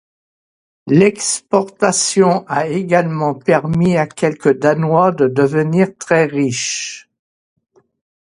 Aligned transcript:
L'exportation 0.87 2.43
a 2.47 2.65
également 2.67 3.35
permis 3.35 3.97
à 3.97 4.07
quelques 4.07 4.57
Danois 4.57 5.11
de 5.11 5.27
devenir 5.27 5.95
très 5.95 6.25
riches. 6.25 7.07